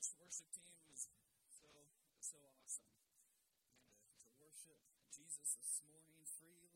[0.00, 0.16] much.
[0.16, 1.04] Worship team was
[1.52, 1.68] so
[2.24, 2.88] so awesome.
[3.04, 4.80] And to, to worship
[5.12, 6.72] Jesus this morning freely.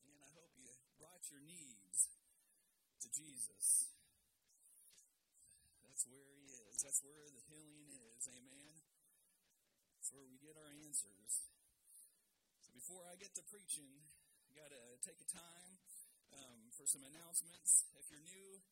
[0.00, 2.08] And I hope you brought your needs
[3.04, 3.92] to Jesus.
[5.84, 6.80] That's where he is.
[6.80, 8.24] That's where the healing is.
[8.32, 8.80] Amen.
[10.00, 11.52] That's where we get our answers.
[12.64, 13.92] So before I get to preaching,
[14.48, 15.72] I got to take a time
[16.32, 17.92] um, for some announcements.
[18.00, 18.64] If you're new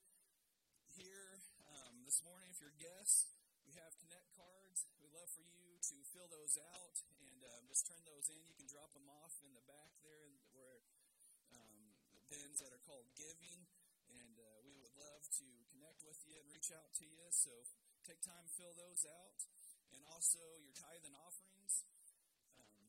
[0.97, 3.34] here um, this morning, if you're guests,
[3.65, 4.85] we have Connect cards.
[5.01, 8.41] We'd love for you to fill those out and um, just turn those in.
[8.45, 10.85] You can drop them off in the back there where
[11.53, 11.97] um,
[12.29, 13.65] bins that are called Giving.
[14.13, 17.25] And uh, we would love to connect with you and reach out to you.
[17.33, 17.51] So
[18.05, 19.41] take time, fill those out.
[19.97, 21.89] And also your tithe and offerings.
[22.61, 22.85] Um,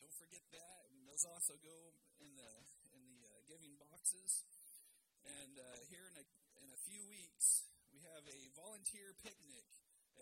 [0.00, 0.88] don't forget that.
[0.88, 2.52] And those also go in the
[2.96, 4.46] in the uh, giving boxes.
[5.26, 6.24] And uh, here in a
[6.62, 7.65] in a few weeks, we
[8.14, 9.66] have a volunteer picnic.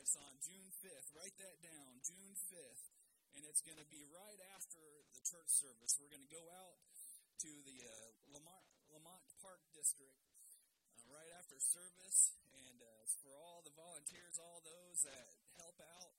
[0.01, 1.13] It's on June 5th.
[1.13, 2.85] Write that down, June 5th.
[3.37, 4.81] And it's going to be right after
[5.13, 5.99] the church service.
[6.01, 6.79] We're going to go out
[7.45, 10.17] to the uh, Lemont, Lemont Park District
[10.97, 12.33] uh, right after service.
[12.57, 15.27] And uh, it's for all the volunteers, all those that
[15.61, 16.15] help out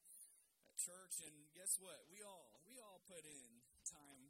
[0.70, 1.24] at church.
[1.24, 1.98] And guess what?
[2.12, 3.48] We all, we all put in
[3.90, 4.25] time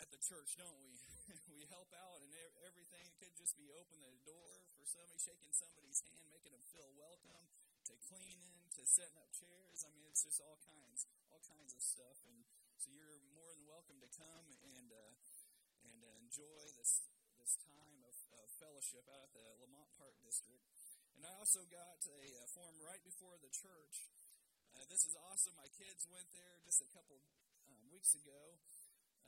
[0.00, 0.98] at the church, don't we?
[1.54, 2.30] we help out and
[2.66, 3.04] everything.
[3.06, 6.90] It could just be open the door for somebody, shaking somebody's hand, making them feel
[6.98, 7.46] welcome,
[7.86, 9.86] to cleaning, to setting up chairs.
[9.86, 12.18] I mean, it's just all kinds, all kinds of stuff.
[12.26, 12.42] And
[12.80, 15.12] so you're more than welcome to come and uh,
[15.86, 17.06] and uh, enjoy this
[17.38, 20.64] this time of, of, fellowship out at the Lemont Park District.
[21.20, 24.08] And I also got a, a form right before the church.
[24.74, 25.54] Uh, this is awesome.
[25.60, 27.20] My kids went there just a couple
[27.68, 28.58] um, weeks ago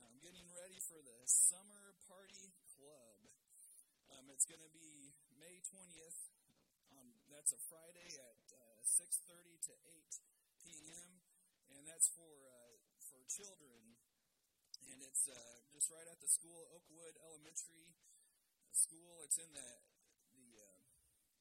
[0.03, 3.19] um, getting ready for the Summer Party Club.
[4.13, 6.29] Um, it's going to be May 20th.
[6.93, 10.07] On, that's a Friday at uh, 6.30 to 8
[10.63, 11.09] p.m.,
[11.73, 12.73] and that's for, uh,
[13.09, 13.97] for children.
[14.87, 15.35] And it's uh,
[15.73, 17.91] just right at the school, Oakwood Elementary
[18.71, 19.19] School.
[19.27, 19.71] It's in the,
[20.31, 20.81] the uh,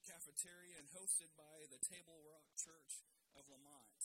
[0.03, 3.07] cafeteria and hosted by the Table Rock Church
[3.39, 4.01] of Lemont.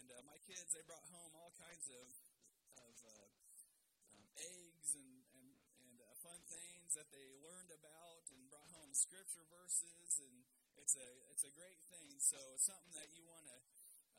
[0.00, 2.08] And uh, my kids, they brought home all kinds of,
[2.80, 3.43] of uh,
[4.38, 5.48] eggs and, and,
[5.84, 10.44] and uh, fun things that they learned about and brought home scripture verses and
[10.84, 12.20] it's a it's a great thing.
[12.20, 13.58] So it's something that you want to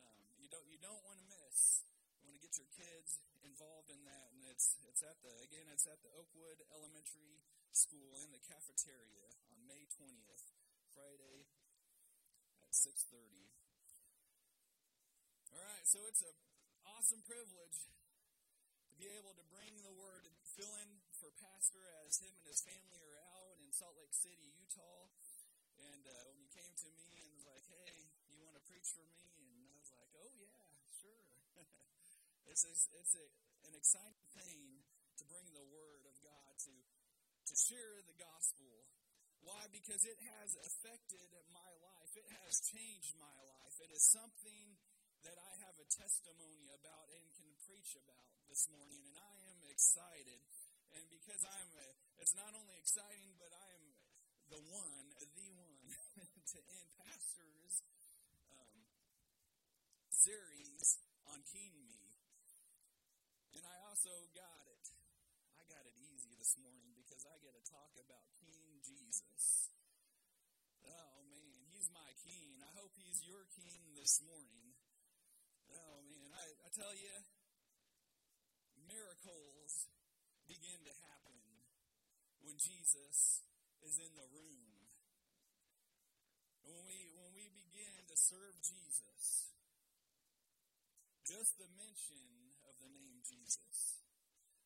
[0.02, 1.86] um, you don't you don't want to miss.
[2.18, 5.70] You want to get your kids involved in that, and it's it's at the again
[5.70, 10.50] it's at the Oakwood Elementary School in the cafeteria on May twentieth,
[10.90, 11.46] Friday
[12.66, 13.46] at six thirty.
[15.54, 16.34] All right, so it's a
[16.84, 17.88] awesome privilege
[18.96, 20.88] to be able to bring the word and fill in
[21.20, 25.12] for Pastor as him and his family are out in Salt Lake City, Utah.
[25.84, 28.88] And uh, when he came to me and was like, hey, you want to preach
[28.96, 29.36] for me?
[29.36, 30.64] And I was like, oh, yeah,
[30.96, 31.28] sure.
[32.48, 33.26] it's a, it's a,
[33.68, 34.80] an exciting thing
[35.20, 38.88] to bring the word of God, to, to share the gospel.
[39.44, 39.68] Why?
[39.76, 42.16] Because it has affected my life.
[42.16, 43.76] It has changed my life.
[43.84, 44.80] It is something
[45.28, 49.60] that I have a testimony about and can preach about this morning, and I am
[49.68, 50.40] excited.
[50.96, 51.88] And because I'm, a,
[52.24, 53.92] it's not only exciting, but I am
[54.48, 55.76] the one, the one,
[56.56, 57.84] to end Pastor's
[58.56, 58.80] um,
[60.08, 62.00] series on King Me.
[63.60, 64.88] And I also got it.
[65.60, 69.68] I got it easy this morning because I get to talk about King Jesus.
[70.80, 72.64] Oh, man, he's my king.
[72.64, 74.80] I hope he's your king this morning.
[75.76, 77.35] Oh, man, I, I tell you,
[79.26, 79.90] miracles
[80.46, 81.42] begin to happen
[82.46, 83.42] when Jesus
[83.82, 84.70] is in the room.
[86.62, 89.54] When we, when we begin to serve Jesus,
[91.26, 94.02] just the mention of the name Jesus.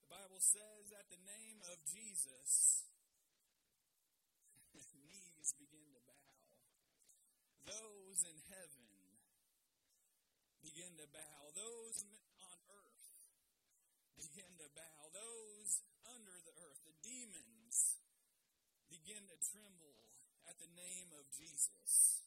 [0.04, 2.84] The Bible says at the name of Jesus,
[5.08, 6.36] knees begin to bow.
[7.68, 8.88] Those in heaven
[10.64, 11.52] begin to bow.
[11.56, 12.04] Those
[14.40, 15.04] begin to bow.
[15.12, 15.84] Those
[16.16, 18.00] under the earth, the demons,
[18.88, 20.00] begin to tremble
[20.48, 22.24] at the name of Jesus.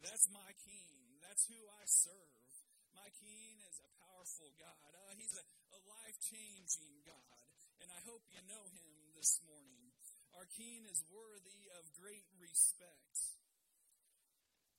[0.00, 1.20] That's my King.
[1.20, 2.48] That's who I serve.
[2.96, 4.96] My King is a powerful God.
[4.96, 5.44] Uh, he's a,
[5.76, 7.44] a life changing God.
[7.84, 9.92] And I hope you know him this morning.
[10.32, 13.36] Our King is worthy of great respect.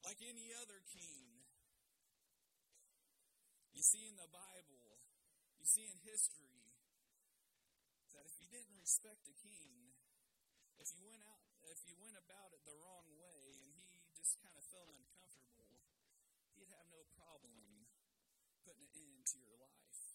[0.02, 1.22] Like any other king,
[3.78, 4.90] you see in the Bible,
[5.64, 6.53] you see in history,
[8.54, 9.90] didn't respect a king,
[10.78, 14.38] if you went out, if you went about it the wrong way, and he just
[14.46, 15.74] kind of felt uncomfortable,
[16.54, 17.90] he'd have no problem
[18.62, 20.06] putting an end to your life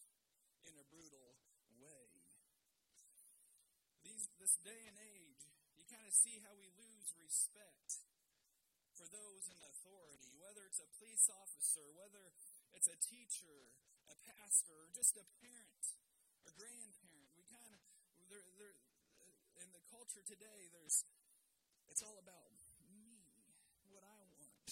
[0.70, 1.34] in a brutal
[1.82, 2.06] way.
[4.06, 5.42] These, this day and age,
[5.74, 8.06] you kind of see how we lose respect
[8.94, 12.22] for those in authority, whether it's a police officer, whether
[12.70, 13.74] it's a teacher,
[14.06, 15.84] a pastor, or just a parent,
[16.46, 16.97] a grandparent.
[18.28, 18.76] There, there,
[19.24, 21.08] uh, in the culture today, there's,
[21.88, 22.52] it's all about
[22.92, 23.24] me,
[23.88, 24.68] what I want.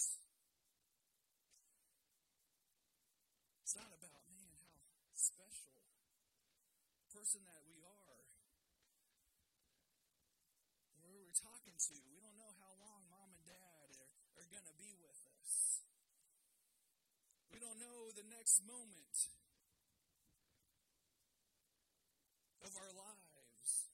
[3.64, 4.76] It's not about, man, how
[5.16, 5.80] special
[7.08, 8.20] person that we are.
[11.00, 14.68] Where we're talking to, we don't know how long mom and dad are, are going
[14.68, 15.80] to be with us.
[17.48, 19.16] We don't know the next moment
[22.66, 23.86] of our lives.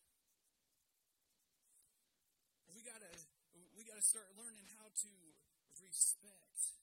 [2.72, 3.12] We gotta
[4.02, 5.14] gotta start learning how to
[5.78, 6.74] respect.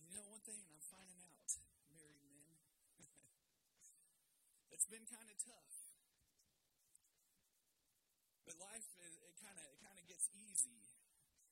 [0.00, 1.44] You know one thing I'm finding out,
[1.92, 2.48] married men,
[4.72, 5.76] it's been kind of tough.
[8.48, 10.80] But life it kind of it kind of gets easy.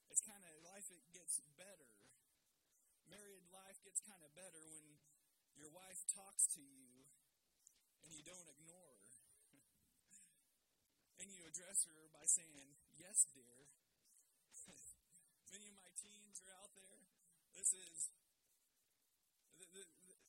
[0.09, 1.93] It's kind of life it gets better.
[3.05, 4.97] Married life gets kind of better when
[5.61, 7.05] your wife talks to you
[8.01, 9.13] and you don't ignore her.
[11.21, 13.59] and you address her by saying, Yes, dear.
[15.51, 17.03] Many of my teens are out there.
[17.51, 17.99] This is,
[19.59, 19.83] the, the,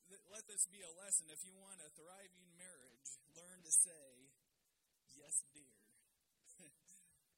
[0.09, 1.29] the, let this be a lesson.
[1.29, 4.33] If you want a thriving marriage, learn to say,
[5.13, 5.77] Yes, dear.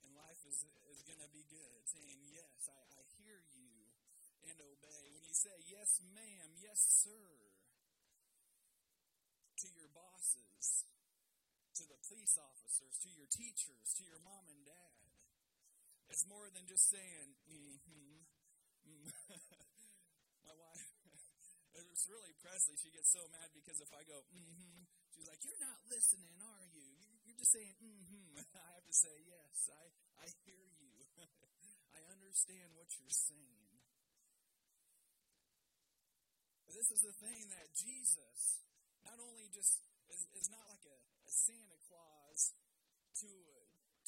[0.07, 1.83] and life is, is going to be good.
[1.83, 3.91] Saying, Yes, I, I hear you
[4.47, 5.03] and obey.
[5.11, 7.51] When you say, Yes, ma'am, yes, sir
[9.55, 10.87] to your bosses,
[11.75, 14.94] to the police officers, to your teachers, to your mom and dad.
[16.09, 18.23] It's more than just saying, mm-hmm.
[20.47, 20.89] My wife,
[21.73, 22.77] it's really Presley.
[22.77, 26.67] She gets so mad because if I go, mm-hmm, she's like, You're not listening, are
[26.71, 26.87] you?
[27.25, 28.45] You're just saying, mm-hmm.
[28.65, 29.83] I have to say, Yes, I,
[30.21, 30.93] I hear you.
[31.97, 33.65] I understand what you're saying.
[36.75, 38.59] This is the thing that Jesus
[39.07, 39.79] not only just
[40.11, 42.51] is, is not like a, a Santa Claus
[43.23, 43.31] to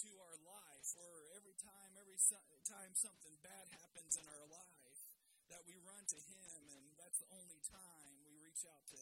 [0.06, 2.20] to our life, or every time every
[2.70, 4.98] time something bad happens in our life,
[5.50, 9.02] that we run to Him, and that's the only time we reach out to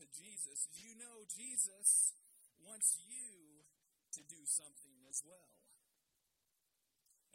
[0.00, 0.68] to Jesus.
[0.76, 2.12] You know, Jesus
[2.60, 3.64] wants you
[4.16, 5.56] to do something as well,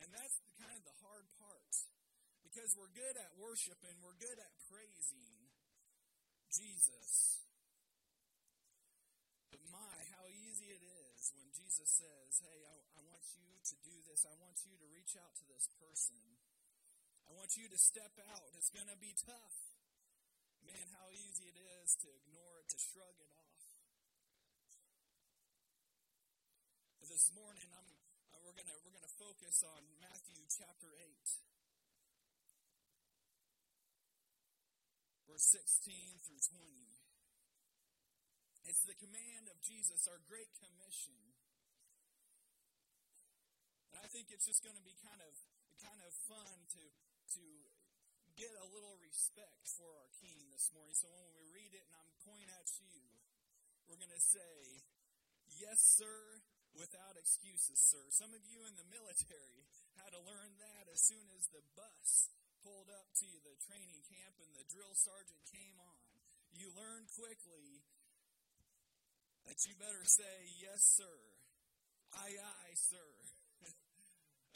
[0.05, 1.73] and that's kind of the hard part
[2.45, 5.49] because we're good at worshiping, we're good at praising
[6.53, 7.41] Jesus.
[9.49, 13.75] But my, how easy it is when Jesus says, Hey, I, I, want you to
[13.81, 14.29] do this.
[14.29, 16.21] I want you to reach out to this person.
[17.25, 18.53] I want you to step out.
[18.53, 19.57] It's going to be tough.
[20.61, 23.65] Man, how easy it is to ignore it, to shrug it off.
[27.09, 31.09] This morning, I'm, uh, we're going we're gonna focus on Matthew chapter 8.
[35.25, 36.69] Verse 16 through 20.
[38.69, 41.17] It's the command of Jesus, our great commission.
[43.93, 45.33] And I think it's just going to be kind of
[45.77, 46.83] kind of fun to
[47.37, 47.45] to
[48.33, 50.97] get a little respect for our king this morning.
[50.97, 52.97] So when we read it and I'm pointing at you,
[53.85, 54.81] we're going to say,
[55.61, 56.41] "Yes, sir,"
[56.73, 58.01] without excuses, sir.
[58.09, 59.61] Some of you in the military
[60.01, 62.33] had to learn that as soon as the bus
[62.65, 66.01] pulled up to the training camp and the drill sergeant came on.
[66.49, 67.85] You learned quickly
[69.45, 71.17] that you better say, Yes, sir.
[72.13, 73.32] Aye, aye, sir.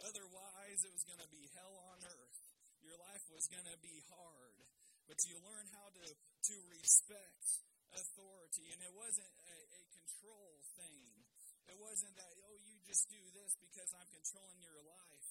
[0.06, 2.38] Otherwise, it was going to be hell on earth.
[2.86, 4.58] Your life was going to be hard.
[5.10, 7.64] But you learn how to, to respect
[7.96, 8.70] authority.
[8.76, 11.26] And it wasn't a, a control thing.
[11.72, 15.30] It wasn't that, oh, you just do this because I'm controlling your life.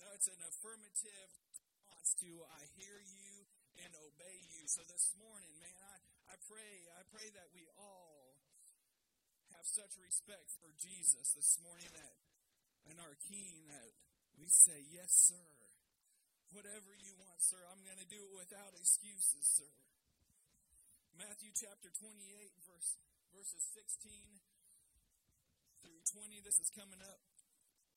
[0.00, 3.44] No, it's an affirmative response to I hear you
[3.84, 4.64] and obey you.
[4.70, 5.96] So this morning, man, I,
[6.32, 8.38] I pray, I pray that we all
[9.52, 12.14] have such respect for Jesus this morning that
[12.86, 13.90] and our King that
[14.36, 15.48] we say, Yes, sir.
[16.54, 19.72] Whatever you want, sir, I'm going to do it without excuses, sir.
[21.18, 22.22] Matthew chapter 28,
[22.68, 22.96] verse,
[23.34, 24.40] verses 16
[25.82, 26.44] through 20.
[26.44, 27.20] This is coming up.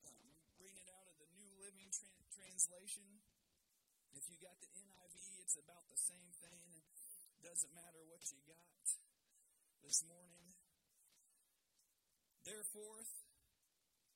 [0.08, 0.28] Um,
[0.60, 3.06] it out of the New Living Tra- Translation.
[4.18, 5.16] If you got the NIV,
[5.46, 6.84] it's about the same thing.
[7.46, 8.84] Doesn't matter what you got
[9.86, 10.58] this morning.
[12.44, 13.04] Therefore,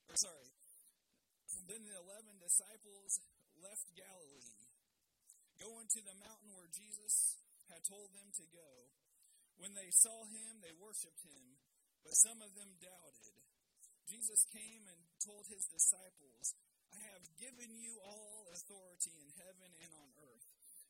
[0.10, 0.50] or sorry,
[1.70, 3.22] then the eleven disciples
[3.62, 4.66] left Galilee
[5.62, 8.72] going to the mountain where Jesus had told them to go.
[9.62, 11.46] When they saw him, they worshiped him,
[12.02, 13.38] but some of them doubted.
[14.10, 16.58] Jesus came and told his disciples,
[16.92, 20.48] I have given you all authority in heaven and on earth.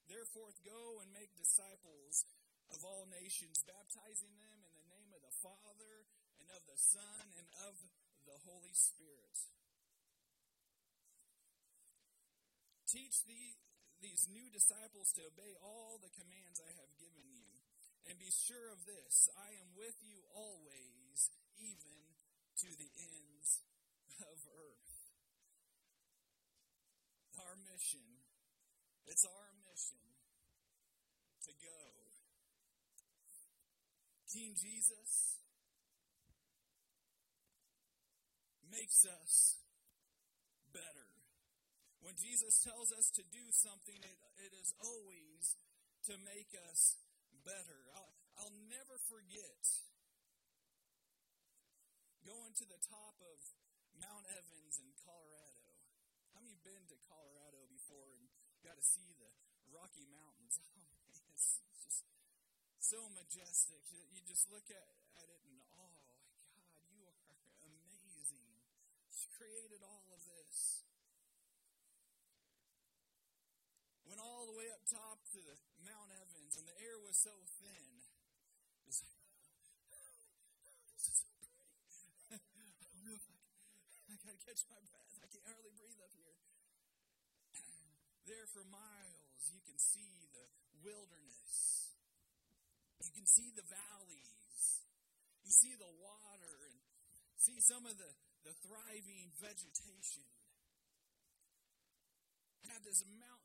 [0.09, 2.25] Therefore, go and make disciples
[2.73, 5.93] of all nations, baptizing them in the name of the Father
[6.41, 7.75] and of the Son and of
[8.25, 9.37] the Holy Spirit.
[12.93, 13.57] Teach the,
[14.05, 17.49] these new disciples to obey all the commands I have given you.
[18.05, 22.01] And be sure of this I am with you always, even
[22.61, 23.65] to the ends
[24.21, 24.93] of earth.
[27.33, 28.05] Our mission,
[29.09, 30.05] it's our mission
[31.49, 31.81] to go.
[34.29, 35.41] King Jesus
[38.69, 39.57] makes us
[40.69, 41.02] better.
[42.03, 45.55] When Jesus tells us to do something, it, it is always
[46.11, 46.99] to make us
[47.47, 47.79] better.
[47.95, 48.11] I'll,
[48.43, 49.63] I'll never forget
[52.27, 53.39] going to the top of
[53.95, 55.79] Mount Evans in Colorado.
[56.35, 58.27] How many been to Colorado before and
[58.67, 59.31] got to see the
[59.71, 60.59] Rocky Mountains?
[60.67, 62.03] Oh man, it's just
[62.83, 63.79] so majestic.
[64.11, 64.87] You just look at,
[65.23, 67.23] at it and oh God, you are
[67.71, 68.43] amazing.
[69.15, 70.83] You created all of this.
[74.13, 77.33] Went all the way up top to the Mount Evans, and the air was so
[77.57, 77.89] thin.
[78.85, 79.17] It's like,
[79.89, 81.33] oh, oh pretty.
[84.13, 85.17] I gotta catch my breath.
[85.17, 86.37] I can hardly breathe up here.
[88.29, 90.45] there for miles, you can see the
[90.85, 91.97] wilderness.
[93.01, 94.61] You can see the valleys.
[95.41, 96.77] You see the water and
[97.41, 98.13] see some of the,
[98.45, 100.29] the thriving vegetation.
[102.69, 103.42] Have this mountaintop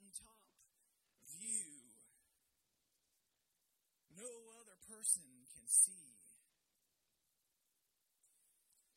[1.38, 1.78] view
[4.18, 5.22] no other person
[5.54, 6.18] can see.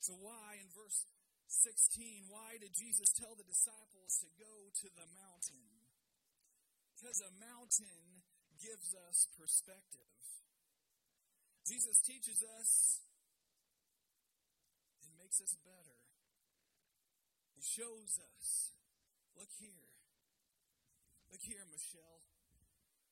[0.02, 1.06] So, why, in verse
[1.46, 5.70] 16, why did Jesus tell the disciples to go to the mountain?
[6.98, 8.26] Because a mountain
[8.58, 10.10] gives us perspective.
[11.70, 13.06] Jesus teaches us
[15.06, 16.02] and makes us better.
[17.54, 18.74] He shows us.
[19.38, 19.94] Look here.
[21.30, 22.31] Look here, Michelle.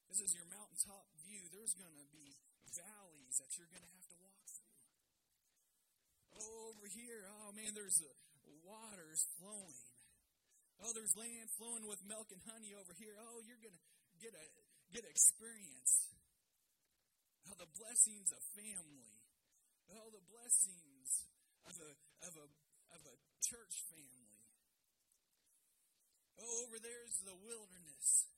[0.10, 1.46] This is your mountaintop view.
[1.54, 2.34] There's going to be
[2.74, 4.74] valleys that you're going to have to walk through.
[6.34, 8.10] Oh, over here, oh man, there's uh,
[8.66, 9.86] waters flowing.
[10.82, 13.14] Oh, there's land flowing with milk and honey over here.
[13.22, 13.86] Oh, you're going to
[14.18, 14.46] get a
[14.90, 16.10] get experience.
[17.46, 19.14] Oh, the blessings of family.
[19.94, 21.30] Oh, the blessings
[21.70, 21.92] of a
[22.26, 22.48] of a
[22.98, 24.42] of a church family.
[26.40, 28.29] Oh, over there's the wilderness.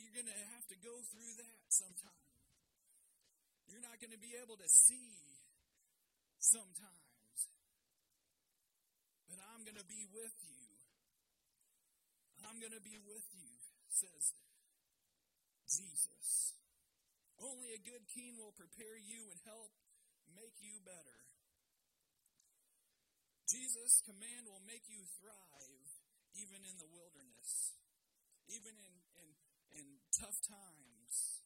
[0.00, 2.32] You're going to have to go through that sometime.
[3.68, 5.12] You're not going to be able to see
[6.40, 7.38] sometimes.
[9.28, 10.64] But I'm going to be with you.
[12.48, 13.52] I'm going to be with you,
[13.92, 14.34] says
[15.68, 16.56] Jesus.
[17.38, 19.70] Only a good king will prepare you and help
[20.34, 21.20] make you better.
[23.46, 25.88] Jesus' command will make you thrive
[26.34, 27.76] even in the wilderness,
[28.50, 29.28] even in, in
[29.76, 31.42] in tough times.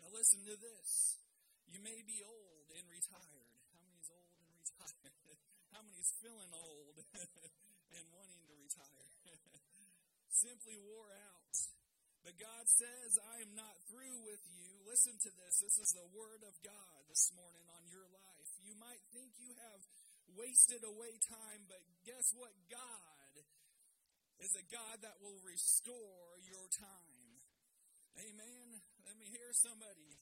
[0.00, 1.20] Now, listen to this.
[1.66, 3.50] You may be old and retired.
[3.74, 5.38] How many's old and retired?
[5.74, 6.96] How many's feeling old
[7.96, 9.10] and wanting to retire?
[10.30, 11.56] Simply wore out.
[12.22, 14.82] But God says, I am not through with you.
[14.82, 15.62] Listen to this.
[15.62, 18.50] This is the word of God this morning on your life.
[18.66, 19.82] You might think you have
[20.34, 22.50] wasted away time, but guess what?
[22.66, 23.15] God
[24.40, 27.32] is a God that will restore your time.
[28.20, 28.80] Amen.
[29.04, 30.20] Let me hear somebody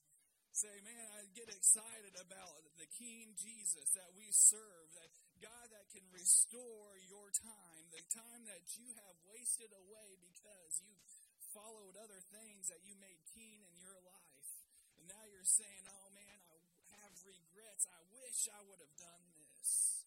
[0.55, 5.11] say, man, I get excited about the King Jesus that we serve, that
[5.43, 11.11] God that can restore your time, the time that you have wasted away because you've
[11.51, 14.51] followed other things that you made keen in your life.
[14.99, 16.39] And now you're saying, oh man,
[16.95, 17.91] I have regrets.
[17.91, 20.07] I wish I would have done this.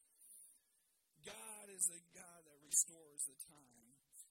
[1.28, 3.87] God is the God that restores the time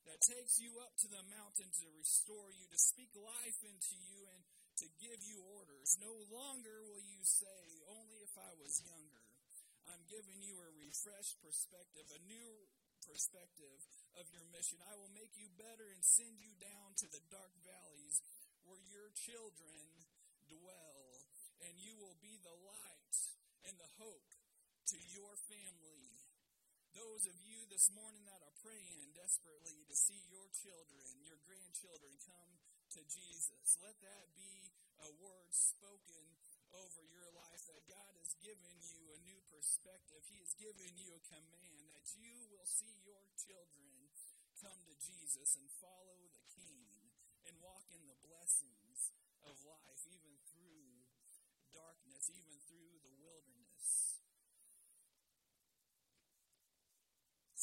[0.06, 4.22] that takes you up to the mountain to restore you, to speak life into you,
[4.30, 4.42] and
[4.78, 5.98] to give you orders.
[5.98, 7.60] No longer will you say,
[7.90, 9.26] Only if I was younger.
[9.86, 12.52] I'm giving you a refreshed perspective, a new
[13.06, 13.78] perspective
[14.18, 14.82] of your mission.
[14.90, 18.18] I will make you better and send you down to the dark valleys
[18.66, 19.86] where your children
[20.50, 21.22] dwell,
[21.62, 23.16] and you will be the light
[23.70, 24.30] and the hope
[24.90, 26.25] to your family
[26.96, 32.16] Those of you this morning that are praying desperately to see your children, your grandchildren
[32.24, 32.52] come
[32.96, 34.72] to Jesus, let that be
[35.04, 36.24] a word spoken
[36.72, 40.24] over your life that God has given you a new perspective.
[40.24, 44.08] He has given you a command that you will see your children
[44.56, 46.80] come to Jesus and follow the King
[47.44, 49.12] and walk in the blessings
[49.44, 51.04] of life, even through
[51.76, 53.65] darkness, even through the wilderness.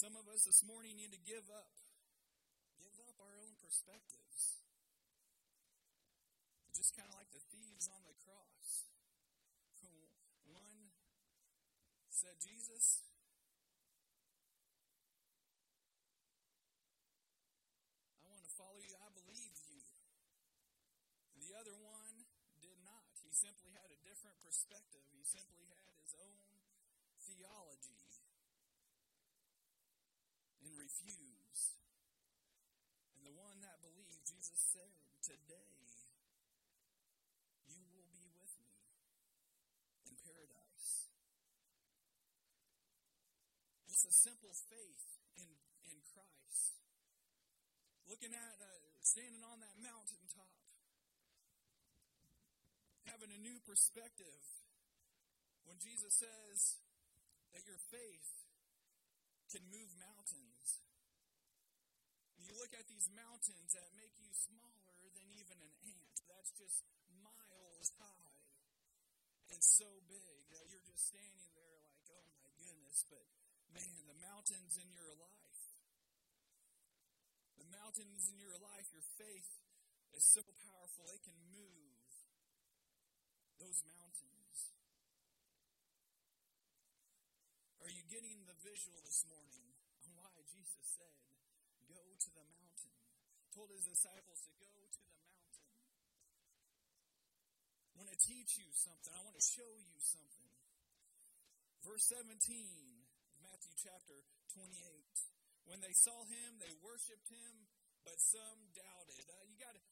[0.03, 1.79] Some of us this morning need to give up.
[2.83, 4.59] Give up our own perspectives.
[6.75, 8.91] Just kind of like the thieves on the cross.
[10.51, 10.91] One
[12.11, 13.07] said, Jesus,
[18.19, 18.99] I want to follow you.
[18.99, 19.87] I believe you.
[21.47, 22.27] The other one
[22.59, 23.07] did not.
[23.23, 25.07] He simply had a different perspective.
[25.15, 26.59] He simply had his own
[27.23, 28.02] theology
[30.83, 31.79] refused.
[33.15, 34.91] And the one that believed, Jesus said,
[35.23, 35.79] Today
[37.71, 38.75] you will be with me
[40.03, 41.07] in paradise.
[43.87, 45.07] It's a simple faith
[45.39, 45.47] in,
[45.87, 46.75] in Christ.
[48.03, 48.67] Looking at, uh,
[48.99, 50.51] standing on that mountaintop,
[53.07, 54.43] having a new perspective.
[55.63, 56.83] When Jesus says
[57.55, 58.42] that your faith
[59.51, 60.83] can move mountains,
[62.39, 66.17] you look at these mountains that make you smaller than even an ant.
[66.27, 66.83] That's just
[67.21, 68.33] miles high
[69.53, 73.05] and so big that you're just standing there like, oh my goodness.
[73.05, 73.21] But
[73.69, 75.61] man, the mountains in your life,
[77.61, 79.53] the mountains in your life, your faith
[80.17, 82.01] is so powerful, it can move
[83.61, 84.32] those mountains.
[87.83, 89.67] Are you getting the visual this morning
[90.07, 91.19] on why Jesus said,
[91.91, 92.95] Go to the mountain?
[93.51, 95.67] Told his disciples to go to the mountain.
[97.91, 99.11] I want to teach you something.
[99.11, 100.47] I want to show you something.
[101.83, 102.39] Verse 17,
[103.43, 104.15] Matthew chapter
[104.55, 105.67] 28.
[105.67, 107.67] When they saw him, they worshiped him,
[108.07, 109.27] but some doubted.
[109.27, 109.83] Uh, you got to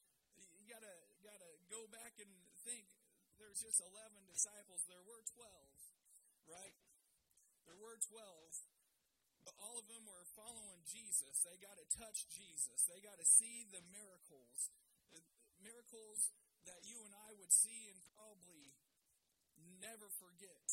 [0.56, 2.32] you got to got to go back and
[2.64, 2.88] think
[3.36, 4.80] there's just 11 disciples.
[4.88, 6.72] There were 12, right?
[7.72, 11.40] There were 12, but all of them were following Jesus.
[11.40, 12.84] They got to touch Jesus.
[12.84, 14.68] They got to see the miracles.
[15.08, 15.24] The
[15.64, 16.36] miracles
[16.68, 18.76] that you and I would see and probably
[19.80, 20.68] never forget.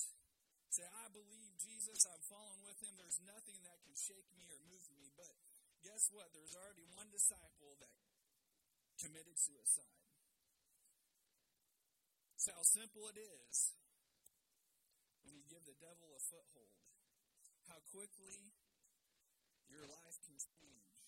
[0.76, 2.04] Say, I believe Jesus.
[2.04, 2.92] I'm following with him.
[3.00, 5.08] There's nothing that can shake me or move me.
[5.16, 5.32] But
[5.88, 6.36] guess what?
[6.36, 7.96] There's already one disciple that
[9.00, 10.04] committed suicide.
[12.36, 13.72] It's how simple it is
[15.24, 16.79] when you give the devil a foothold.
[17.70, 18.50] How quickly
[19.70, 21.06] your life can change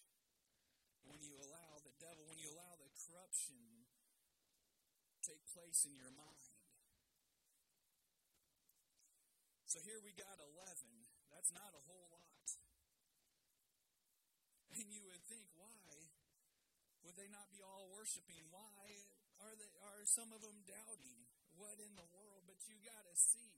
[1.09, 3.57] when you allow the devil, when you allow the corruption
[5.25, 6.53] take place in your mind.
[9.69, 10.51] So here we got 11.
[11.31, 12.47] That's not a whole lot.
[14.75, 15.69] And you would think, why
[17.05, 18.45] would they not be all worshiping?
[18.51, 18.67] Why
[19.41, 21.25] are they are some of them doubting?
[21.55, 22.43] What in the world?
[22.45, 23.51] But you got to see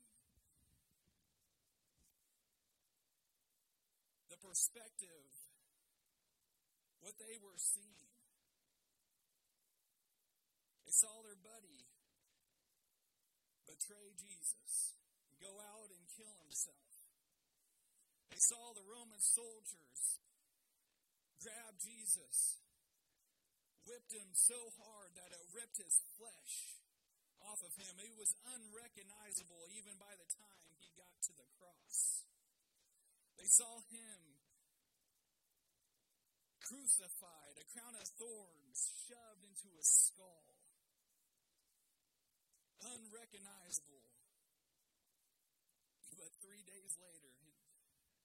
[4.43, 5.31] perspective,
[6.99, 8.11] what they were seeing.
[10.83, 11.87] They saw their buddy
[13.63, 14.99] betray Jesus,
[15.39, 16.91] go out and kill himself.
[18.29, 20.19] They saw the Roman soldiers
[21.39, 22.63] grab Jesus,
[23.83, 26.79] whipped him so hard that it ripped his flesh
[27.43, 27.99] off of him.
[27.99, 32.23] He was unrecognizable even by the time he got to the cross.
[33.35, 34.32] They saw him
[36.63, 40.55] crucified, a crown of thorns shoved into his skull.
[42.83, 44.07] Unrecognizable.
[46.15, 47.35] But three days later,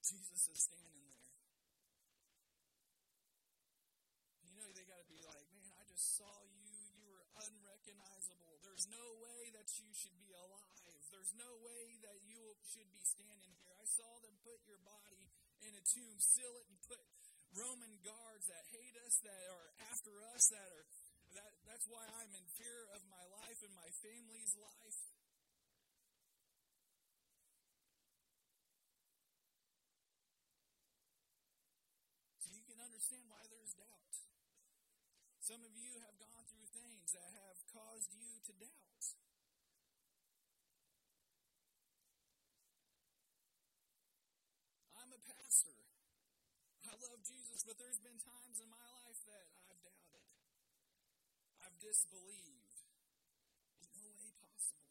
[0.02, 1.38] Jesus is standing there.
[4.46, 6.70] You know, they got to be like, man, I just saw you.
[6.98, 8.58] You were unrecognizable.
[8.62, 11.02] There's no way that you should be alive.
[11.10, 13.74] There's no way that you should be standing here.
[13.78, 15.26] I saw them put your body
[15.62, 17.02] in a tomb, seal it, and put
[17.56, 20.84] Roman guards that hate us, that are after us, that are
[21.36, 24.98] that that's why I'm in fear of my life and my family's life.
[32.40, 34.14] So you can understand why there's doubt.
[35.44, 39.04] Some of you have gone through things that have caused you to doubt.
[44.96, 45.87] I'm a pastor.
[46.88, 50.24] I love Jesus, but there's been times in my life that I've doubted.
[51.60, 52.80] I've disbelieved.
[53.76, 54.88] There's no way possible.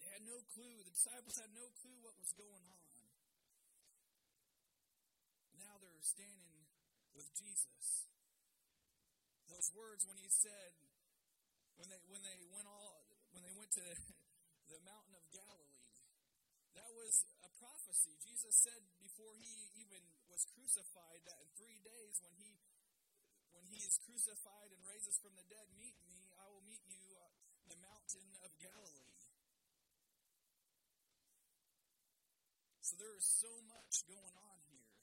[0.00, 0.80] They had no clue.
[0.80, 3.04] The disciples had no clue what was going on.
[5.60, 6.64] Now they're standing
[7.12, 8.08] with Jesus.
[9.52, 10.72] Those words when he said,
[11.76, 13.04] when they when they went all
[13.36, 13.84] when they went to
[14.72, 15.67] the mountain of Galilee,
[16.78, 18.14] that was a prophecy.
[18.22, 19.50] Jesus said before he
[19.82, 19.98] even
[20.30, 22.54] was crucified that in three days when he
[23.50, 26.30] when he is crucified and raises from the dead, meet me.
[26.38, 27.34] I will meet you on
[27.66, 29.18] the mountain of Galilee.
[32.86, 34.94] So there is so much going on here.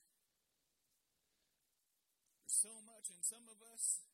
[2.39, 4.07] There's so much, and some of us,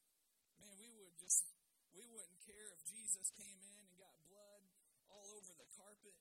[0.57, 1.45] man, we would just
[1.93, 4.63] we wouldn't care if Jesus came in and got blood
[5.13, 6.17] all over the carpet.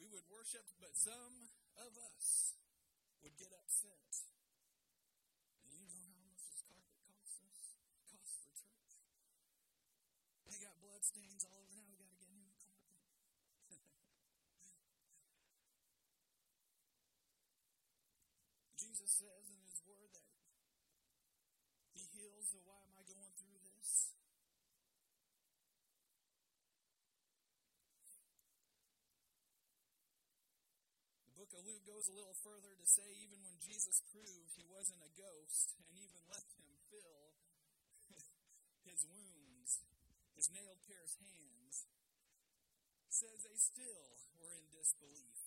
[0.00, 2.56] We would worship, but some of us
[3.20, 4.24] would get upset.
[5.68, 7.76] And you know how much this carpet costs us?
[8.08, 8.96] Costs the church.
[10.48, 11.68] They got blood stains all over.
[11.76, 12.96] Now we got to get new carpet.
[18.80, 20.32] Jesus says in his word that
[21.92, 23.69] he heals, so why am I going through this?
[31.66, 35.76] Luke goes a little further to say even when Jesus proved he wasn't a ghost
[35.76, 37.36] and even let him feel
[38.88, 39.84] his wounds,
[40.32, 41.84] his nailed pierced hands,
[43.12, 44.08] says they still
[44.40, 45.40] were in disbelief.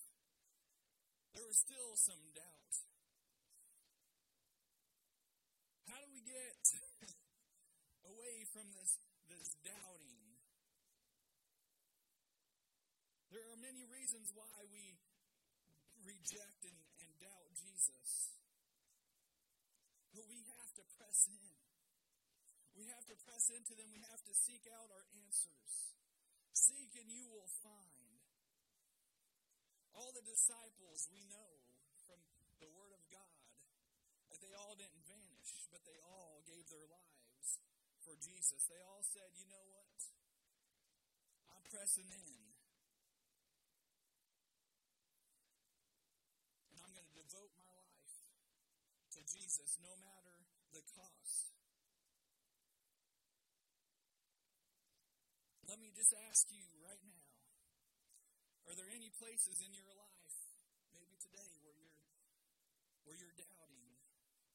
[1.34, 2.74] There was still some doubt.
[5.90, 6.62] How do we get
[8.14, 10.22] away from this, this doubting?
[13.34, 14.94] There are many reasons why we
[16.04, 18.36] reject and, and doubt Jesus.
[20.14, 21.56] But we have to press in.
[22.78, 23.90] We have to press into them.
[23.90, 25.72] We have to seek out our answers.
[26.54, 28.14] Seek and you will find.
[29.94, 31.50] All the disciples we know
[32.06, 32.18] from
[32.58, 33.46] the Word of God
[34.30, 37.62] that they all didn't vanish, but they all gave their lives
[38.02, 38.66] for Jesus.
[38.66, 39.94] They all said, you know what?
[41.54, 42.42] I'm pressing in.
[46.74, 48.14] And I'm going to devote my life
[49.24, 50.36] Jesus no matter
[50.72, 51.54] the cost.
[55.64, 57.24] Let me just ask you right now
[58.64, 60.36] are there any places in your life,
[60.96, 62.00] maybe today, where you're,
[63.04, 63.92] where you're doubting,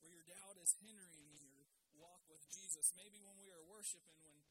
[0.02, 1.70] where your doubt is hindering your
[2.02, 2.90] walk with Jesus?
[2.98, 4.42] Maybe when we were worshiping, when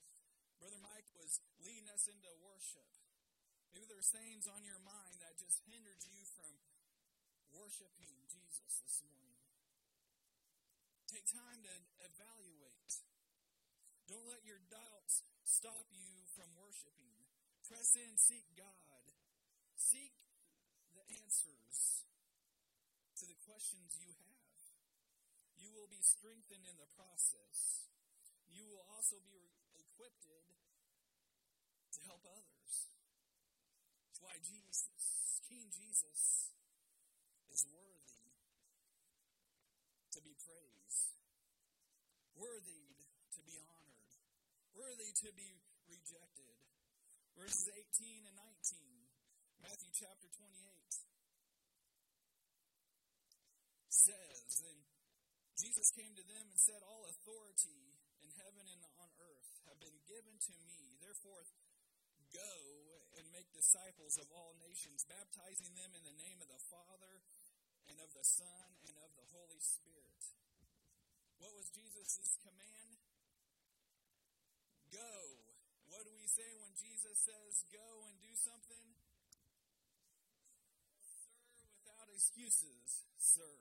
[0.63, 2.87] Brother Mike was leading us into worship,
[3.75, 6.55] maybe there's things on your mind that just hindered you from
[7.51, 9.18] worshiping Jesus this morning.
[11.19, 11.75] Take time to
[12.15, 12.95] evaluate.
[14.07, 17.27] Don't let your doubts stop you from worshiping.
[17.67, 19.03] Press in, seek God.
[19.75, 20.15] Seek
[20.95, 22.07] the answers
[23.19, 24.63] to the questions you have.
[25.59, 27.91] You will be strengthened in the process.
[28.47, 32.95] You will also be equipped to help others.
[34.07, 36.55] That's why Jesus, King Jesus,
[37.51, 38.18] is worthy
[40.15, 41.13] to be praised,
[42.33, 42.97] worthy
[43.37, 44.13] to be honored,
[44.73, 46.57] worthy to be rejected.
[47.37, 49.63] Verses 18 and 19.
[49.63, 50.49] Matthew chapter 28
[53.91, 54.79] says, Then
[55.59, 59.99] Jesus came to them and said, All authority in heaven and on earth have been
[60.09, 60.97] given to me.
[61.03, 61.45] Therefore,
[62.33, 62.55] go
[63.19, 67.23] and make disciples of all nations, baptizing them in the name of the Father
[67.89, 70.21] and of the Son and of the Holy Spirit.
[71.41, 73.01] What was Jesus' command?
[74.93, 75.15] Go.
[75.89, 78.87] What do we say when Jesus says go and do something?
[81.01, 81.33] Sir,
[81.81, 83.55] without excuses, sir.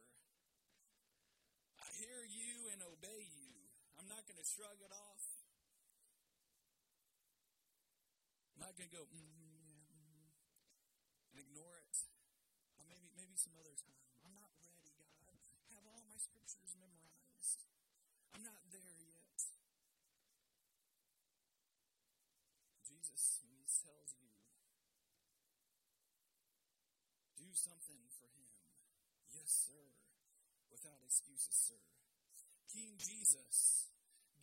[1.79, 3.51] I hear you and obey you.
[3.95, 5.23] I'm not going to shrug it off.
[8.57, 10.33] I'm not going to go, mm, yeah, mm,
[11.31, 11.97] and ignore it.
[12.81, 13.96] Or maybe, maybe some other time.
[16.27, 17.63] Scriptures memorized.
[18.35, 19.39] I'm not there yet.
[22.83, 23.39] Jesus,
[23.79, 24.27] tells you,
[27.39, 28.51] do something for him.
[29.31, 29.95] Yes, sir.
[30.67, 31.79] Without excuses, sir.
[32.67, 33.87] King Jesus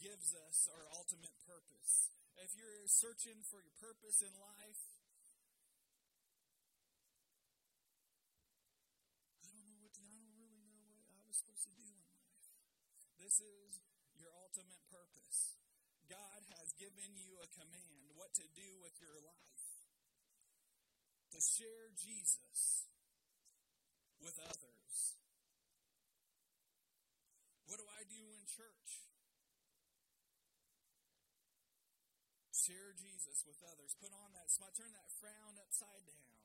[0.01, 2.09] gives us our ultimate purpose.
[2.41, 4.94] If you're searching for your purpose in life,
[13.35, 13.83] This is
[14.15, 15.59] your ultimate purpose.
[16.07, 19.67] God has given you a command what to do with your life
[21.35, 22.87] to share Jesus
[24.23, 25.19] with others.
[27.67, 29.03] What do I do in church?
[32.55, 33.99] Share Jesus with others.
[33.99, 34.71] Put on that smile.
[34.79, 36.39] Turn that frown upside down.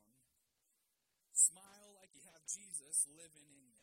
[1.38, 3.79] Smile like you have Jesus living in you.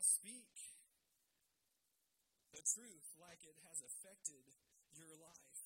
[0.00, 0.56] Now speak
[2.56, 4.48] the truth like it has affected
[4.96, 5.60] your life.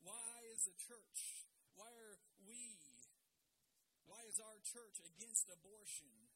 [0.00, 1.44] Why is the church?
[1.76, 2.16] Why are
[2.48, 2.80] we?
[4.08, 6.32] Why is our church against abortion?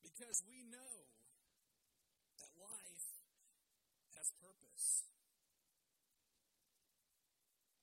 [0.00, 1.12] Because we know
[2.40, 3.08] that life
[4.16, 5.04] has purpose.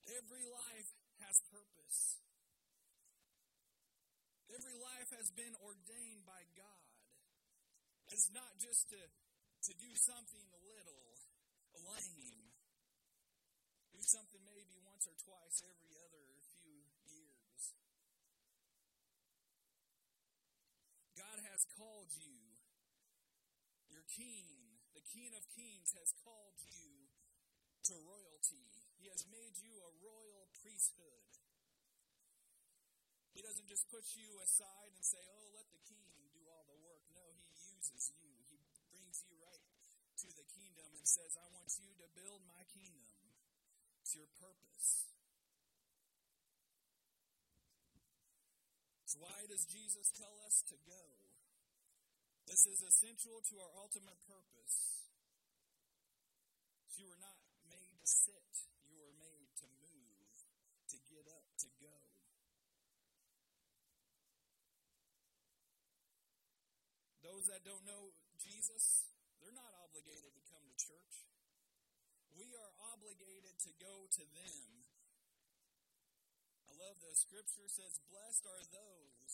[0.09, 0.89] Every life
[1.21, 2.28] has purpose.
[4.49, 6.89] Every life has been ordained by God.
[8.09, 11.05] It's not just to, to do something little,
[11.85, 12.49] lame.
[13.93, 16.25] Do something maybe once or twice every other
[16.65, 17.61] few years.
[21.13, 22.41] God has called you.
[23.93, 27.05] Your king, the King of Kings, has called you
[27.85, 28.65] to royalty.
[28.97, 31.28] He has made you a royal priesthood.
[33.33, 36.79] He doesn't just put you aside and say, oh, let the king do all the
[36.81, 37.03] work.
[37.13, 38.33] No, he uses you.
[38.49, 38.57] He
[38.89, 39.63] brings you right
[40.19, 43.15] to the kingdom and says, I want you to build my kingdom.
[44.01, 45.09] It's your purpose.
[49.05, 51.03] So, why does Jesus tell us to go?
[52.45, 55.05] This is essential to our ultimate purpose.
[56.97, 57.37] You were not
[57.69, 58.49] made to sit,
[58.89, 60.33] you were made to move,
[60.89, 61.95] to get up, to go.
[67.39, 69.07] Those that don't know Jesus,
[69.39, 71.23] they're not obligated to come to church.
[72.35, 74.59] We are obligated to go to them.
[76.67, 79.31] I love the scripture says, Blessed are those,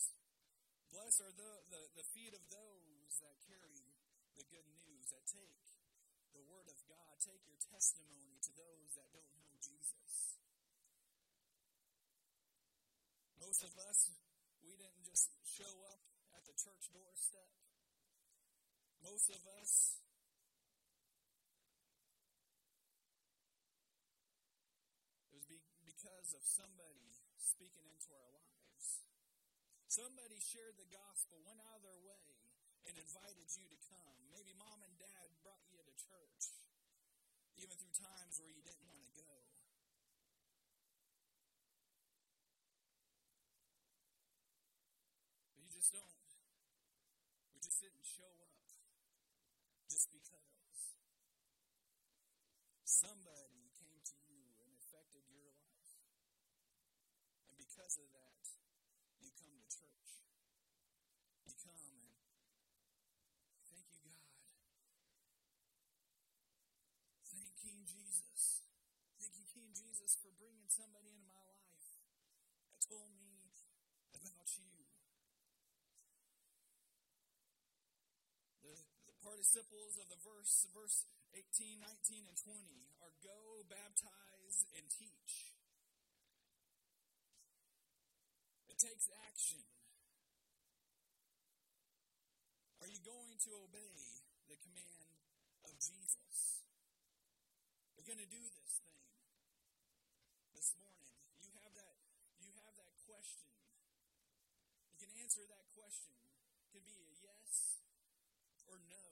[0.94, 3.90] blessed are the, the, the feet of those that carry
[4.38, 5.58] the good news, that take
[6.30, 10.38] the word of God, take your testimony to those that don't know Jesus.
[13.42, 14.14] Most of us,
[14.62, 15.98] we didn't just show up
[16.38, 17.50] at the church doorstep.
[19.02, 20.00] Most of us,
[25.28, 29.04] it was be, because of somebody speaking into our lives.
[29.88, 32.28] Somebody shared the gospel, went out of their way,
[32.84, 34.18] and invited you to come.
[34.28, 36.52] Maybe mom and dad brought you to church,
[37.56, 39.32] even through times where you didn't want to go.
[45.56, 46.20] But you just don't.
[47.56, 48.45] We just didn't show up
[49.90, 50.82] just because.
[52.84, 55.94] Somebody came to you and affected your life.
[57.46, 58.42] And because of that,
[59.22, 60.10] you come to church.
[61.46, 62.10] You come and
[63.68, 64.30] thank you, God.
[67.30, 68.66] Thank King Jesus.
[69.20, 71.86] Thank you, King Jesus, for bringing somebody into my life
[72.70, 73.50] that told me
[74.14, 74.72] about you.
[78.62, 78.74] The,
[79.10, 81.04] the participles of the verse, verse
[81.36, 82.56] 18, 19, and 20
[83.04, 85.52] are go, baptize, and teach.
[88.64, 89.60] It takes action.
[92.80, 95.20] Are you going to obey the command
[95.68, 96.64] of Jesus?
[97.92, 99.04] We're going to do this thing
[100.56, 101.12] this morning.
[101.44, 102.00] You have that
[102.40, 103.52] you have that question.
[104.88, 106.16] You can answer that question.
[106.64, 107.84] It can be a yes
[108.66, 109.06] or no.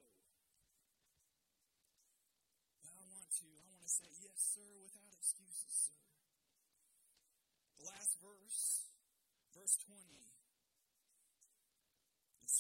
[2.83, 5.99] But I want to I want to say yes, sir, without excuses, sir.
[7.83, 8.87] The last verse,
[9.51, 9.99] verse 20.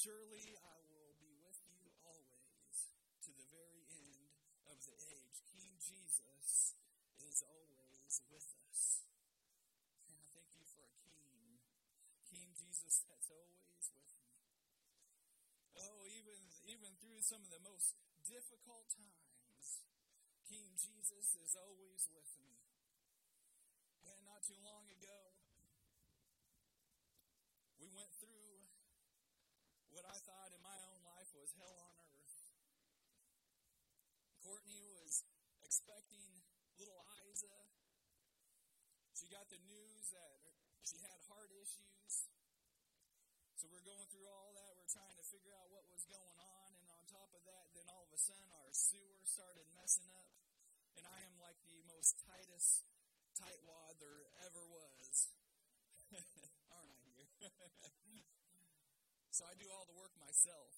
[0.05, 2.77] Surely I will be with you always
[3.25, 4.35] to the very end
[4.69, 5.41] of the age.
[5.49, 6.77] King Jesus
[7.23, 9.07] is always with us.
[10.11, 11.63] And I thank you for a king.
[12.29, 14.29] King Jesus that's always with me.
[15.79, 16.37] Oh, even
[16.69, 17.97] even through some of the most
[18.29, 19.34] difficult times,
[20.45, 22.61] King Jesus is always with me.
[24.05, 25.19] And not too long ago,
[27.81, 28.61] we went through
[29.89, 32.37] what I thought in my own life was hell on earth.
[34.45, 35.25] Courtney was
[35.65, 36.45] expecting
[36.77, 37.57] little Isa.
[39.17, 40.45] She got the news that
[40.85, 42.29] she had heart issues.
[43.57, 44.77] So we're going through all that.
[44.77, 46.54] We're trying to figure out what was going on.
[47.35, 50.31] Of that, then all of a sudden our sewer started messing up.
[50.95, 52.87] And I am like the most tightest
[53.35, 55.35] tightwad there ever was.
[56.71, 57.27] Aren't I here?
[59.35, 60.71] so I do all the work myself.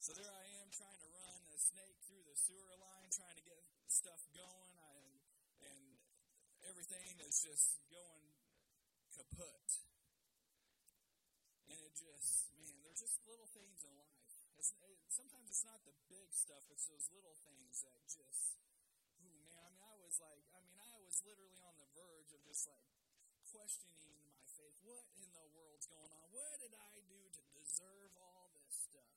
[0.00, 3.44] So there I am trying to run a snake through the sewer line, trying to
[3.44, 3.60] get
[3.92, 4.72] stuff going.
[4.72, 4.96] I,
[5.68, 6.00] and
[6.64, 8.32] everything is just going
[9.12, 9.68] kaput.
[11.68, 14.17] And it just, man, there's just little things in life.
[14.58, 18.58] It's, it, sometimes it's not the big stuff, it's those little things that just,
[19.22, 22.34] ooh, man, I mean, I was like, I mean, I was literally on the verge
[22.34, 22.82] of just like
[23.46, 24.74] questioning my faith.
[24.82, 26.26] What in the world's going on?
[26.34, 29.14] What did I do to deserve all this stuff?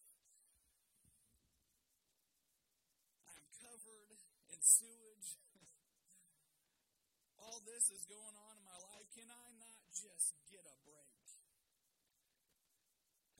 [3.25, 4.13] I'm covered
[4.53, 5.41] in sewage.
[7.41, 9.09] all this is going on in my life.
[9.17, 11.17] Can I not just get a break?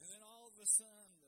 [0.02, 1.21] And then all of a sudden.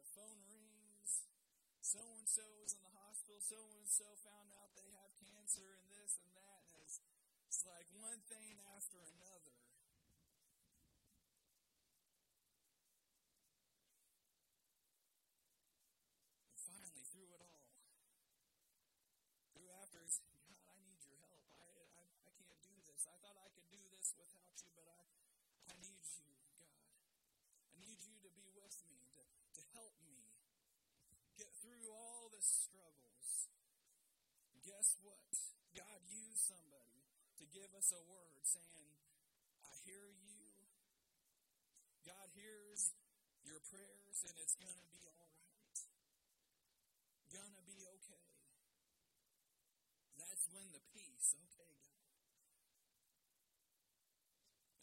[1.94, 3.38] So and so is in the hospital.
[3.38, 6.66] So and so found out they have cancer and this and that.
[6.74, 6.98] And it's,
[7.46, 9.54] it's like one thing after another.
[16.50, 17.78] And finally, through it all,
[19.54, 21.46] through after, God, I need your help.
[21.46, 23.06] I, I, I can't do this.
[23.06, 24.98] I thought I could do this without you, but I,
[25.70, 26.26] I need you,
[26.58, 26.74] God.
[27.70, 30.13] I need you to be with me, to, to help me
[32.44, 33.48] all struggles.
[34.68, 35.32] Guess what?
[35.80, 37.08] God used somebody
[37.40, 39.00] to give us a word saying,
[39.64, 40.44] I hear you.
[42.04, 42.92] God hears
[43.48, 45.80] your prayers, and it's going to be all right.
[47.32, 48.28] Gonna be okay.
[50.20, 52.12] That's when the peace, okay, God.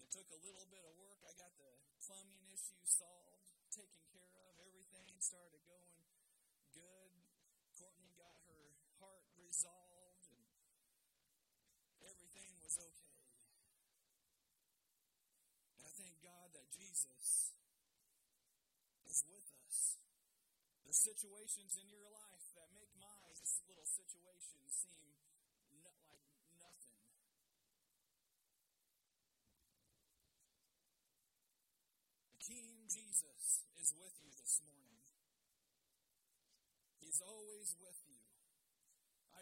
[0.00, 1.20] It took a little bit of work.
[1.28, 1.70] I got the
[2.02, 4.58] plumbing issue solved, taken care of.
[4.66, 6.02] Everything started going
[6.74, 7.12] good.
[7.78, 10.46] Courtney got her heart resolved, and
[12.06, 13.18] everything was okay.
[15.74, 17.58] And I thank God that Jesus
[19.10, 19.98] is with us.
[20.86, 23.34] The situations in your life that make my
[23.66, 25.18] little situation seem
[25.82, 27.02] no, like nothing.
[32.38, 35.10] King Jesus is with you this morning.
[37.02, 38.19] He's always with you.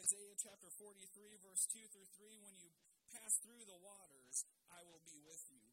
[0.08, 1.04] Isaiah chapter 43,
[1.44, 2.72] verse 2 through 3 When you
[3.12, 5.68] pass through the waters, I will be with you.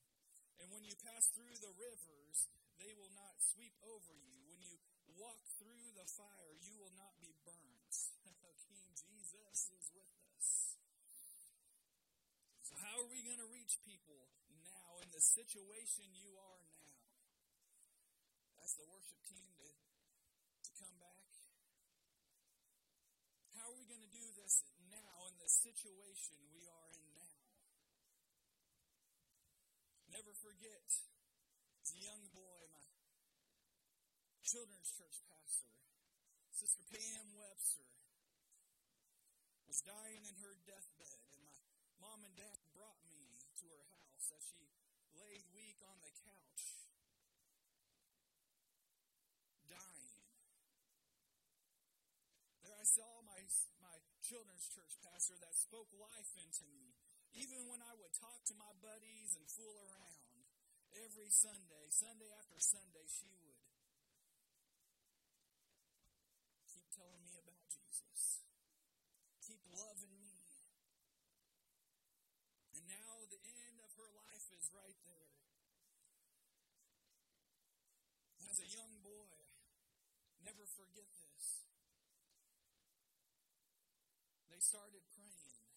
[0.60, 4.43] And when you pass through the rivers, they will not sweep over you.
[4.52, 4.76] When you
[5.15, 7.95] walk through the fire, you will not be burned.
[8.67, 10.76] King Jesus is with us.
[12.67, 14.19] So, how are we going to reach people
[14.67, 16.91] now in the situation you are now?
[18.60, 21.35] Ask the worship team to, to come back.
[23.65, 24.62] How are we going to do this
[24.93, 27.41] now in the situation we are in now?
[30.13, 30.86] Never forget,
[31.82, 32.86] as a young boy, my
[34.45, 35.73] children's church pastor,
[36.54, 37.89] Sister Pam Webster,
[39.65, 41.58] was dying in her deathbed, and my
[41.97, 44.62] mom and dad brought me to her house as she
[45.17, 46.86] laid weak on the couch,
[49.65, 50.21] dying.
[52.62, 53.41] There I saw my,
[53.82, 56.93] my children's church pastor that spoke life into me.
[57.34, 60.45] Even when I would talk to my buddies and fool around,
[60.93, 63.58] every Sunday, Sunday after Sunday, she would
[66.69, 68.45] keep telling me about Jesus.
[69.41, 70.38] Keep loving me.
[72.78, 75.34] And now the end of her life is right there.
[78.45, 79.41] As a young boy,
[80.45, 81.24] never forget this.
[84.56, 85.68] They started praying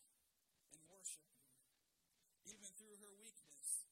[0.70, 1.42] and worshiping,
[2.46, 3.90] even through her weakness.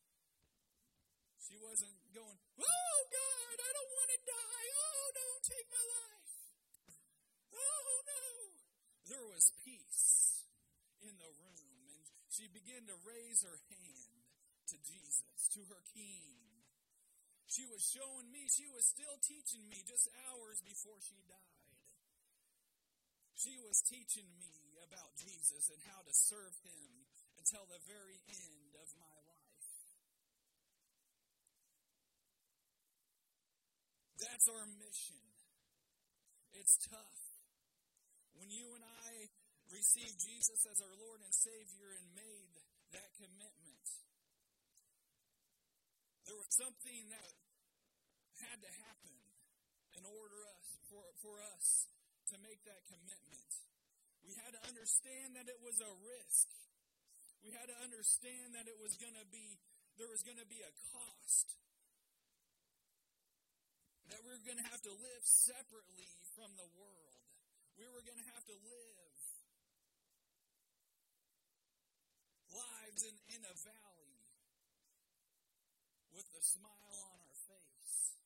[1.43, 4.67] She wasn't going, Oh God, I don't want to die.
[4.79, 6.39] Oh, don't take my life.
[7.51, 8.27] Oh no.
[9.11, 10.47] There was peace
[11.03, 14.23] in the room, and she began to raise her hand
[14.71, 16.63] to Jesus, to her King.
[17.51, 21.75] She was showing me, she was still teaching me just hours before she died.
[23.35, 26.91] She was teaching me about Jesus and how to serve him
[27.41, 29.69] until the very end of my life.
[34.21, 35.23] That's our mission.
[36.57, 37.21] It's tough.
[38.37, 39.33] When you and I
[39.73, 42.53] received Jesus as our Lord and Savior and made
[42.93, 43.87] that commitment,
[46.25, 47.33] there was something that
[48.41, 49.17] had to happen
[49.97, 51.89] in order us, for, for us
[52.33, 53.66] to make that commitment.
[54.27, 56.51] We had to understand that it was a risk.
[57.47, 59.55] We had to understand that it was going to be,
[60.03, 61.55] there was going to be a cost.
[64.11, 67.23] That we were going to have to live separately from the world.
[67.79, 69.15] We were going to have to live
[72.51, 74.19] lives in, in a valley
[76.11, 78.19] with a smile on our face.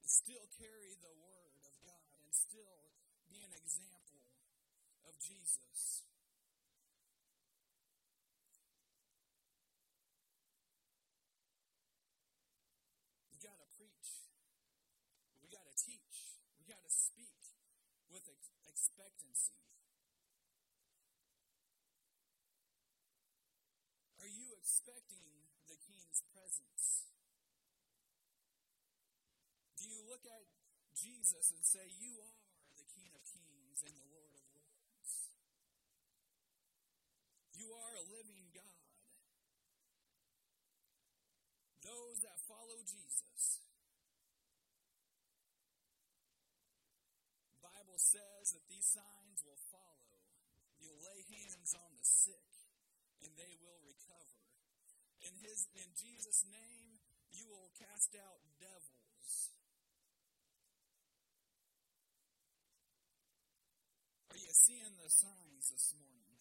[0.00, 2.80] And still carry the Word of God and still
[3.28, 4.07] be an example
[5.08, 6.04] of Jesus.
[13.32, 14.28] We got to preach.
[15.40, 16.36] We got to teach.
[16.60, 17.40] We got to speak
[18.12, 19.64] with ex- expectancy.
[24.20, 27.08] Are you expecting the King's presence?
[29.80, 30.44] Do you look at
[30.92, 32.36] Jesus and say, You are
[32.76, 35.32] the King of Kings and the Lord of Lords?
[37.58, 38.86] You are a living God.
[41.82, 43.66] Those that follow Jesus,
[47.58, 50.22] Bible says that these signs will follow.
[50.78, 52.46] You'll lay hands on the sick
[53.26, 54.38] and they will recover.
[55.26, 57.02] In his in Jesus name
[57.34, 59.50] you will cast out devils.
[64.30, 66.37] Are you seeing the signs this morning?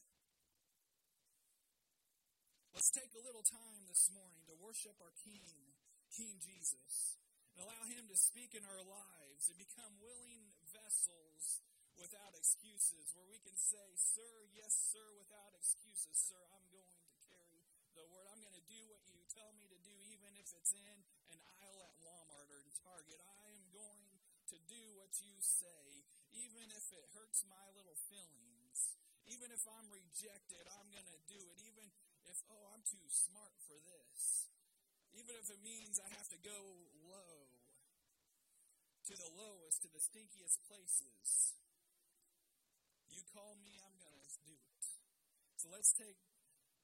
[2.77, 5.49] Let's take a little time this morning to worship our King,
[6.13, 7.17] King Jesus,
[7.49, 11.65] and allow him to speak in our lives and become willing vessels
[11.97, 16.21] without excuses, where we can say, Sir, yes, sir, without excuses.
[16.21, 17.65] Sir, I'm going to carry
[17.97, 18.29] the word.
[18.29, 21.01] I'm going to do what you tell me to do, even if it's in
[21.33, 23.17] an aisle at Walmart or Target.
[23.41, 24.21] I am going
[24.53, 28.93] to do what you say, even if it hurts my little feelings.
[29.33, 31.57] Even if I'm rejected, I'm going to do it.
[31.73, 31.89] Even
[32.27, 34.51] if, oh, I'm too smart for this.
[35.15, 36.59] Even if it means I have to go
[37.07, 37.47] low
[39.07, 41.55] to the lowest, to the stinkiest places.
[43.07, 44.83] You call me, I'm going to do it.
[45.55, 46.19] So let's take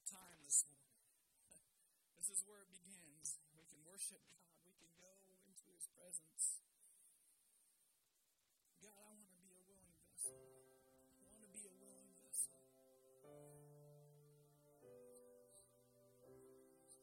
[0.07, 1.03] time this morning.
[2.15, 3.35] This is where it begins.
[3.59, 4.23] We can worship